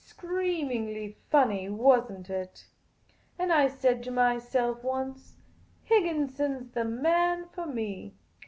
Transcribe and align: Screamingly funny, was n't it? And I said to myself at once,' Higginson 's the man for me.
Screamingly 0.03 1.19
funny, 1.29 1.69
was 1.69 2.11
n't 2.11 2.27
it? 2.31 2.65
And 3.37 3.53
I 3.53 3.67
said 3.67 4.01
to 4.01 4.09
myself 4.11 4.79
at 4.79 4.83
once,' 4.83 5.37
Higginson 5.91 6.63
's 6.63 6.71
the 6.71 6.85
man 6.85 7.49
for 7.49 7.67
me. 7.67 8.15